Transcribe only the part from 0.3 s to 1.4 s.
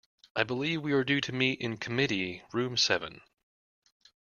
I believe we are due to